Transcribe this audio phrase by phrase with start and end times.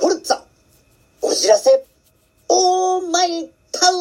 [0.00, 0.40] フォルツァ、
[1.20, 1.84] お知らせ、
[2.48, 3.98] オーマイタウン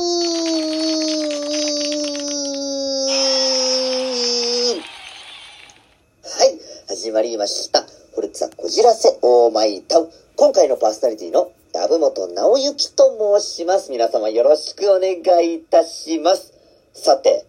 [6.23, 6.57] はい、
[6.87, 7.81] 始まりました。
[7.81, 10.09] フォルツァこじらせオーマイタウン。
[10.37, 13.91] 今回のパーソナリティのダブモト直之と申します。
[13.91, 16.53] 皆様よろしくお願いいたします。
[16.93, 17.45] さて、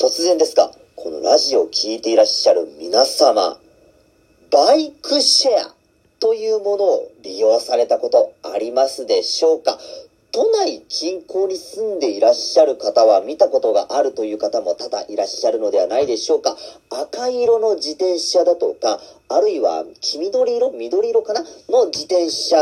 [0.00, 3.56] 突然ですが、このラジオを聴いていらっしゃる皆様、
[4.50, 5.75] バイクシェア
[6.20, 9.78] というものを利用されたことありますでしょうか？
[10.32, 16.56] 都内近郊に住んでいらっしゃる方は見たことがあるという方も多々いらっしゃるのではないでしょうか？
[16.90, 21.40] 赤色の自転車だとか、あるいは黄緑色緑色かな？
[21.70, 22.56] の自転車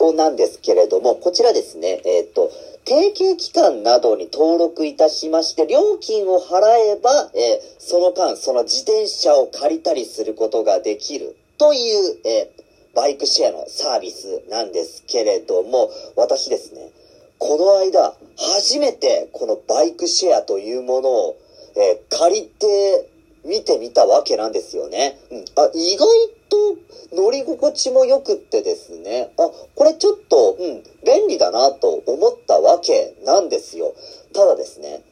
[0.00, 2.50] をなんですけれども、こちらですね、えっ、と、
[2.84, 11.36] 提携機関などに登録いたしまして、料金を払えば、えーその間、その自転車を借りたりすることができる。
[11.58, 12.62] という、えー
[12.94, 16.90] バイクシェアのサービスなんですけれども、私ですね、
[17.38, 21.36] この間、初めてこのバイクシェアというものを、
[21.74, 23.08] えー借りて
[23.44, 25.18] 見てみたわけなんですよね。
[25.30, 26.06] うん、あ、意外
[26.48, 26.76] と
[27.16, 33.94] 乗り心地も良くってですね、あ、これちょっと、うん、便利だなと思ったわけなんですよ。
[34.34, 35.02] ただですね、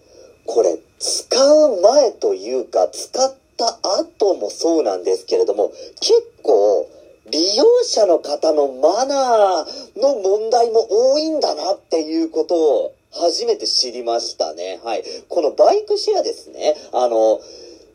[0.47, 6.89] これ、使う前というか、使った後もそうなんですけれども、結構、
[7.31, 14.81] 利用者の方のマナーの問題も多いんだなっていうことを初めて知りましたね。
[14.83, 15.05] はい。
[15.29, 16.75] このバイクシェアですね。
[16.93, 17.41] あの、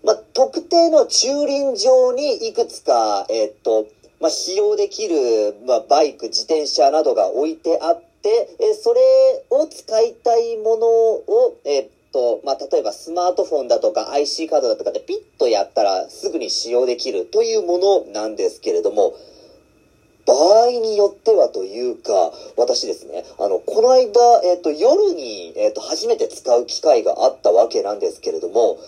[0.06, 3.88] まあ、特定の駐輪場にいくつか、えっと、
[4.22, 9.02] まあ、使用できる、まあ、バイク、自転車などが置いてあって、えそれ
[9.50, 19.14] を使いたいものを、えと、まあ、例えばスマートフォンだとか IC カードだとかでピッとやったらすぐに使用できるというものなんですけれども、
[20.26, 24.02] 場合によってはというか、私ですね、あの、この間、
[24.46, 28.80] えっ、と、夜に、えっ、と、初めて使う機会があったわけなんですけれども、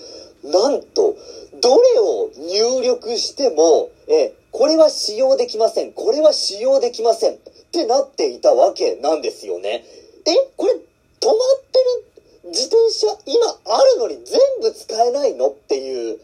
[0.43, 1.15] なんと、
[1.61, 5.91] どれを入力しても、え、これは使用できません。
[5.91, 7.33] これは使用できません。
[7.33, 7.37] っ
[7.71, 9.83] てなっていたわけなんですよね。
[10.25, 11.35] え、これ、止まっ
[11.71, 12.07] てる
[12.47, 15.49] 自転車、今あるのに全部使えないの？
[15.49, 16.19] っていう、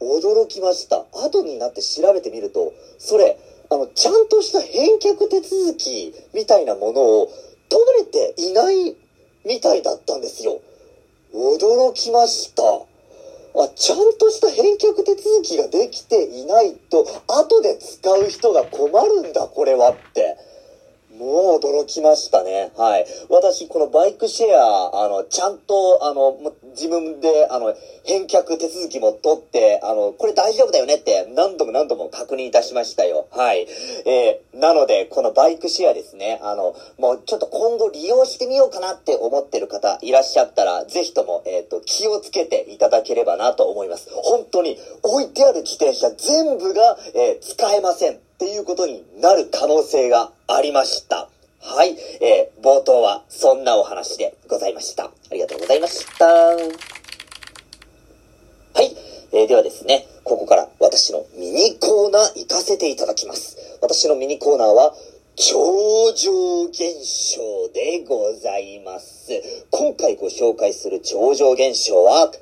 [0.00, 1.04] 驚きました。
[1.12, 3.38] 後になって調べてみると、それ、
[3.70, 7.28] あの、ちゃんとした返却手続きみたいなものを
[7.68, 8.96] 取れていない
[9.44, 10.60] みたいだったんですよ。
[11.34, 12.62] 驚きました。
[12.62, 20.36] あ、ちゃんとした返却手続きができていないと、後で使う人が困るんだ、これはって。
[21.18, 22.70] もう驚きましたね。
[22.76, 23.06] はい。
[23.28, 26.38] 私、このバイクシェア、あの、ちゃんと、あの、
[26.70, 27.74] 自分で、あの、
[28.04, 33.26] 返却手続きも取って、あの、これ大丈夫だよねって何度も何度も確認いたしましたよ。
[33.32, 33.66] はい。
[34.06, 44.08] えーなので、このバイクシェアですね、あの、もうちょっと今後利用してみようかなって思ってる方いらっしゃったら、ぜひとも、えっ、と、気をつけていただければなと思います。
[44.10, 51.28] 本当に、置いてある自転車全部が、えー使えませんっていうことになる可能性がありました。
[51.60, 51.94] はい。
[52.22, 55.04] えー冒頭はそんなお話でございました。
[55.04, 56.24] ありがとうございました。
[56.24, 56.56] は
[58.80, 58.96] い。
[59.32, 63.58] えーではですね、ここから私のミニコーナー行かせていただきます。
[63.82, 64.94] 私のミニコーナーは、
[65.36, 66.80] 超常現
[67.36, 69.30] 象でございます。
[69.70, 72.38] 今回ご紹介する超常現象は、ク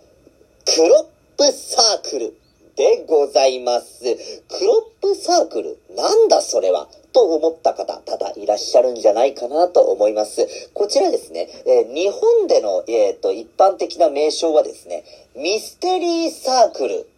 [0.88, 2.38] ロップサークル
[2.76, 4.04] でございます。
[4.04, 10.46] クロップサークルなんだそれはと思った方、多々いらっしゃるんじゃないかなと思います。
[10.74, 15.04] こちらですね、えー日本での、えーと一般的な名称はですね、
[15.34, 17.08] ミステリーサークル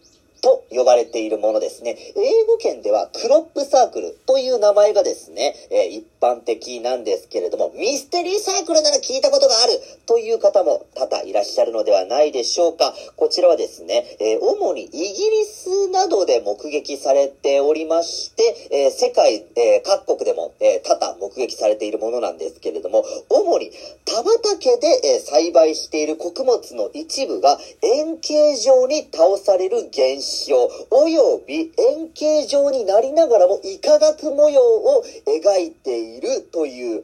[0.41, 1.97] と呼ばれているものですね。
[2.15, 9.73] 英語圏ではクロップサークルという名前がですね、えー一般的なんですけれども、ミステリーサークルなら聞いたことがある
[10.05, 12.93] という方も多々いらっしゃるのではないでしょうか。
[13.15, 23.71] こちらはですね、えー主にイギリスなどで目撃されておりまして、えー世界、えー各国でも、えー多々目撃されているものなんですけれども、主に
[24.05, 30.55] 田畑で、えー栽培している穀物の一部が円形状に倒される現象、
[30.89, 37.03] および円形状になりながらも幾何学模様を描いてているという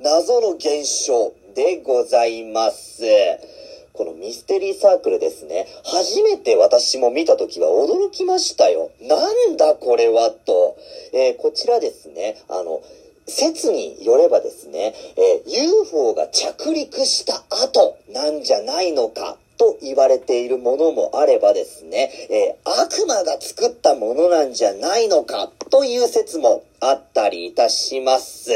[0.00, 3.02] 謎の現象でございます。
[3.92, 5.66] このミステリーサークルですね。
[5.84, 8.90] 初めて私も見た時は驚きましたよ。
[9.00, 9.16] な
[9.52, 10.76] んだこれはと。
[11.14, 12.82] えーこちらですね、あの、
[13.26, 28.50] 説によればですね、えー UFO が着陸した後なんじゃないのかと言われているものもあればですね、えー、悪魔が作ったものなんじゃないのかという説もあったりいたします。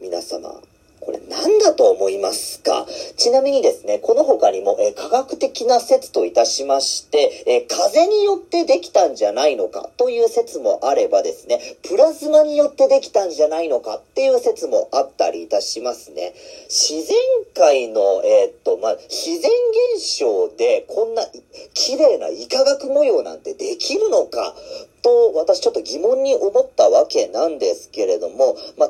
[0.00, 0.62] 皆様、
[1.00, 2.86] これ何だと思いますか？
[3.16, 11.58] ちなみにですね、この他にも、えー、科学的な説といたしまして、えー、風によってできたんじゃないのかという説もあればですね、
[11.88, 16.34] プラズマによってできたんじゃないのかっていう説もあったりいたしますね。
[16.68, 17.16] 自然
[17.54, 19.50] 界の、えー、っと、まあ、自然
[19.96, 21.22] 現象でこんな
[21.74, 24.54] 綺麗な幾何学模様なんてできるのか
[25.02, 28.88] と私ちょっと疑問に思ったわけなんですけれども、まあ、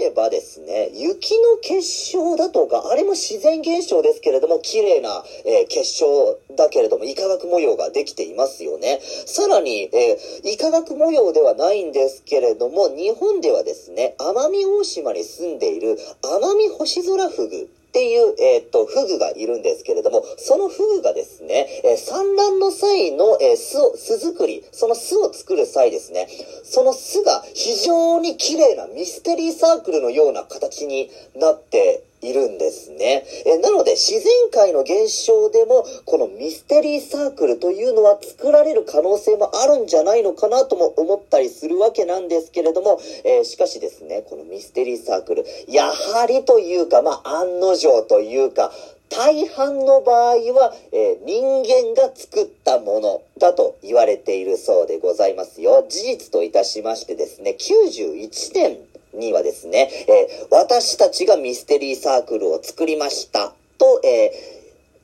[0.00, 9.00] 例えばですね、雪の結晶だとか、あれも自然現象ですけれども、綺麗な、えー、結晶だけれども、幾何学模様ができていますよね。
[9.26, 26.26] さらに、えー、幾何学模様ではないんですけれども、日本ではですね、奄美大島に住んでいる奄美星空フグっていう、えっ、と、フグがいるんですけれども、そのフグがですね、えー、産卵の際の、えー、巣を、巣作り、その巣を作る際ですね、
[26.64, 33.24] その巣が非常に綺麗なミステリーサークルのような形になっているんですね。
[33.44, 48.72] えなので、自然界の現象でも、このミステリーサークルというのは作られる可能性もあるんじゃないのかなとも思ったりするわけなんですけれども、えー、しかしですね、このミステリーサークル、やはりというか、まあ、案の定というか、
[49.08, 55.84] 大半の場合は、えー、人間が作ったものだと言われているそうでございますよ。
[55.86, 58.78] 事実といたしましてですね、91年
[59.14, 64.32] にはですね、えー、私たちがミステリーサークルを作りましたと、え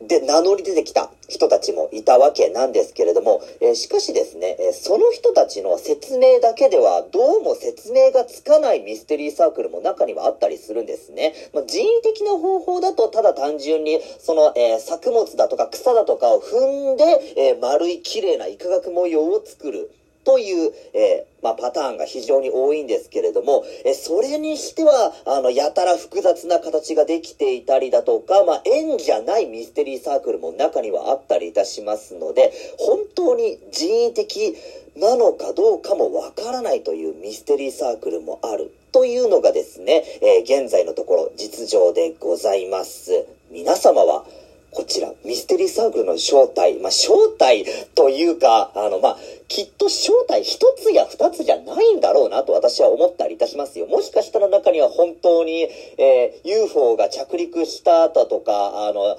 [0.05, 11.35] ー、で、名乗り出てきた人たちもいたわけなんですけれども、えー、しかしですね、えその人たちの説明だけではどうも説明がつかないミステリーサークルも中にはあったりするんですね。
[11.53, 17.05] まあ、人為的な方法だとただ単純にその、え作物だとか草だとかを踏んで、
[17.37, 19.91] え丸い綺麗な幾何学模様を作る。
[20.29, 34.55] という、えー、まあ、パターンが非常に多いんですけれども、えそれにしては、あの、やたら複雑な形ができていたりだとか、まあ、円じゃないミステリーサークルも中にはあったりいたしますので、本当に人為的
[34.97, 38.71] なのかどうかもわからないというミステリーサークルもある。
[38.93, 43.25] というのがですね、えー、現在のところ実情でございます。
[43.51, 44.27] 皆様は
[44.71, 49.17] こちら、ミステリーサークルの正体、まあ、正体というか、あの、まあ、
[49.49, 53.87] きっと正体一つや二つじゃないんだろうなと私は思ったりいたしますよ。
[53.87, 55.63] もしかしたら中には本当に、
[55.97, 59.17] えー、UFO が着陸した後とか、あの、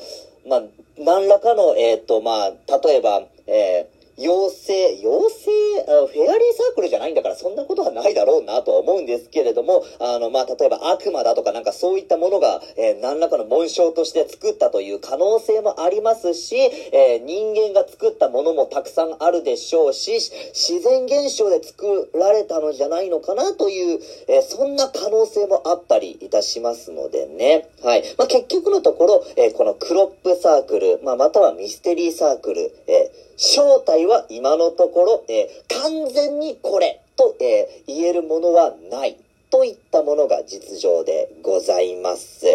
[0.47, 0.63] まあ、
[0.97, 2.51] 何らかの、えっ、ー、と、まあ、
[2.83, 5.49] 例えば、えー妖精、妖精、
[5.85, 20.19] フェアリーサークルじゃないんだからそんなことはないだろうなとは思うんですけれども、あの、まあ、例えば悪魔だとかなんかそういったものが、えー、何らかの紋章として作ったという可能性もありますし、えー、人間が作ったものもたくさんあるでしょうし、
[20.51, 27.69] 自然現象で作られたのじゃないのかなという、えー、そんな可能性もあったりいたしますのでね。
[27.83, 28.03] はい。
[28.17, 33.11] まあ、結局のところ、えこのクロップサークル、まあ、またはミステリーサークル、え
[33.41, 39.15] 正体は今のところ、えー、完全にこれと、えー、言えるものはない
[39.49, 42.45] といったものが実情でございます。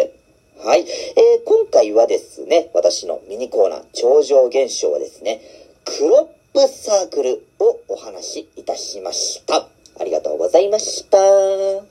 [0.63, 0.81] はい。
[0.81, 5.41] えー、今回はですね、私のミニコーナー、超常現象はですね、
[5.85, 9.67] クロップサークルをお話しいたしました。
[9.99, 11.17] ありがとうございました。
[11.17, 11.83] は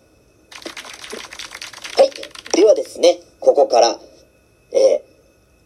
[1.99, 2.57] い。
[2.57, 3.99] ではですね、ここから、
[4.71, 5.03] え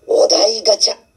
[0.07, 1.08] ー、お題ガチャ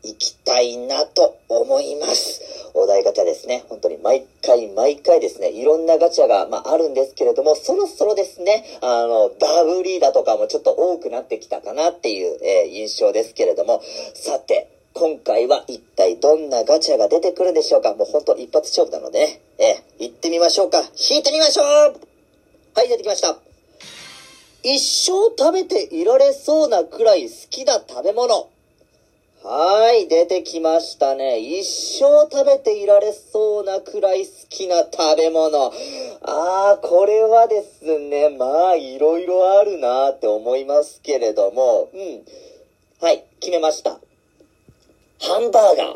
[0.51, 2.41] たいなと思います。
[2.73, 3.63] お題ガチャですね。
[3.69, 13.81] 本当に毎回毎回ですね、いろんなガチャが、まあ、あるんですけれども、そろそろですね、あの、ダブリーだとかもちょっと多くなってきたかなっていう、えー、印象ですけれども、
[14.13, 20.79] さて、今回は一体どんなガチャが出てくるんでしょうかもう本当一発勝負なのでね、えー、行ってみましょうか。
[21.09, 21.65] 引いてみましょう
[22.75, 23.37] はい、出てきました。
[24.63, 28.49] 一生食べていられそうなくらい好きな食べ物。
[29.43, 31.39] はい、出てきましたね。
[31.39, 35.73] 一生食べていられそうなくらい好きな食べ物。
[36.21, 42.23] あー、これはですね、まあ、いろいろあるなって思いますけれども、うん。
[43.01, 43.99] はい、決めました。
[45.19, 45.87] ハンバーガー。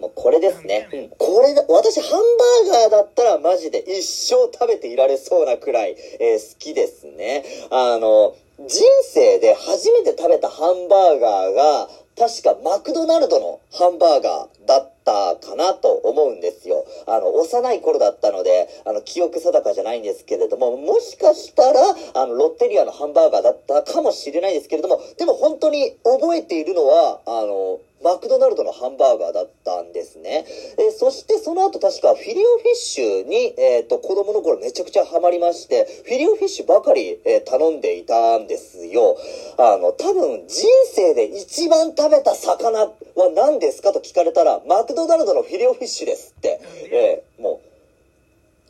[0.00, 0.88] もうこれですね。
[0.92, 1.08] うん。
[1.18, 7.44] これ、私ハンバーガーだったらマジで一生食べていられそうなくらい、えー、好きですね。
[7.70, 8.36] あの、
[8.68, 14.97] 人生で初めて食べたハンバーガーが、確かマクドナルドのハンバーガーだった。
[15.08, 16.84] ったかなと思うんですよ。
[17.06, 21.80] あの、幼い頃だったので、あの、記憶定かじゃないんですけれども、もしかしたら、
[22.14, 30.46] あの、ロッテリアのハンバーガーだったかもしれないですけれども、でも本当に覚えているのは、あの、マクドナルドのハンバーガーだったんですね。
[30.78, 39.16] えー、そしてその後確かフィリオフィッシュに、えっ、ー、と、子供の頃めちゃくちゃハマりまして、フィリオフィッシュばかり、えー、頼んでいたんですよ。
[39.58, 42.92] あの、多分人生で一番食べた魚は
[43.34, 47.60] 何ですかと聞かれたら、マクドナルドのフィリオフィッシュですって、えー、も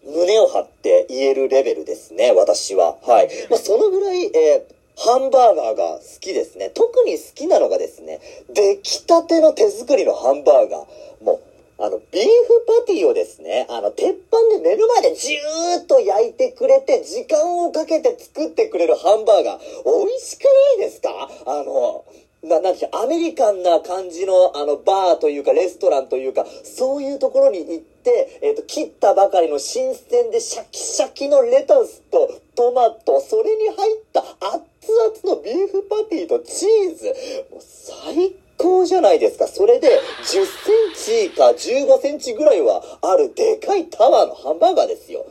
[0.04, 2.97] う、胸を張って言えるレベルですね、私は。
[3.02, 3.28] はい。
[3.50, 6.70] まあ、そのぐらい、えーハンバーガーが好きですね。
[6.75, 8.18] 特に好きなのがですね、
[8.52, 11.25] 出来たての手作りのハンバーガー。
[11.25, 11.40] もう、
[11.80, 14.16] あの、ビーフパティをですね、あの、鉄板
[14.50, 20.42] で目の前でじゅーっと焼いてくれて、時間をかけて作ってくれるハンバーガー、美味しく
[20.78, 21.30] ないですか？
[21.47, 22.04] あの、
[22.42, 37.07] な、なんでしょう、アメリカンな感じの、あの、バーというか、レストランというか、そういうところに行って、えっ、ー、と、切ったばかりの新鮮でシャキシャキのレタスとトマト、それに入った熱々のビーフパティとチーズ。
[37.50, 39.49] もう最高じゃないですか。
[39.49, 40.47] それで10
[40.95, 45.26] センチか15センチぐらいはあるでかいタワーのハンバーガーですよ。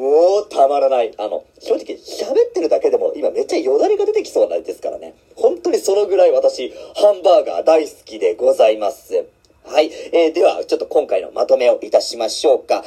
[0.00, 1.12] もうたまらない。
[1.18, 5.14] あの、正直喋ってるだけでも今めっちゃよだれが出てきそうなんですからね。
[5.36, 9.26] 本当にそのぐらい私、ハンバーガー大好きでございます。
[9.66, 9.90] はい。
[10.14, 12.82] えー、では、ちょっと今回のまとめをいたしましょうか。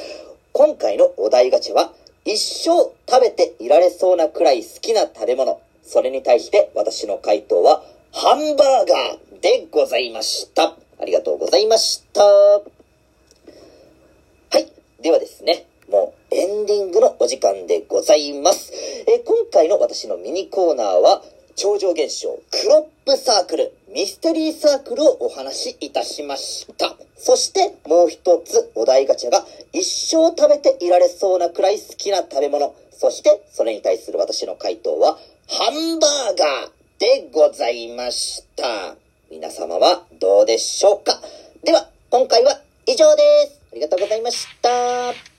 [0.50, 1.92] 今回のお題ガチャは、
[2.24, 5.60] 一生食べていられそうなくらい好きな食べ物。
[5.84, 10.74] それに対して私の回答は、ハンバーガーでございました。
[10.98, 12.24] ありがとうございました。
[12.24, 12.62] は
[14.58, 14.66] い。
[15.00, 18.72] ではですね、もうエンディングのお時間でございます。
[19.06, 21.22] えー、今回の私のミニコーナーは、
[21.54, 26.96] 超常現象、クロップサークル、ミステリーサークルをお話しいたしました。
[27.16, 32.74] そしてもう一つお題ガチャが一生食べていられそうなくらい好きな食べ物。
[32.90, 35.16] そしてそれに対する私の回答は
[35.48, 38.96] ハンバーガーでございました。
[39.30, 41.20] 皆様はどうでしょうか
[41.62, 43.60] では今回は以上です。
[43.70, 45.33] ありがとうございました。